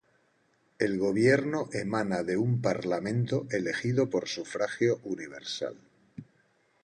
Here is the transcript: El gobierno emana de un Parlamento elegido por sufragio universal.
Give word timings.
El 0.79 0.97
gobierno 0.97 1.69
emana 1.73 2.23
de 2.23 2.35
un 2.35 2.59
Parlamento 2.59 3.45
elegido 3.51 4.09
por 4.09 4.27
sufragio 4.27 4.99
universal. 5.03 5.75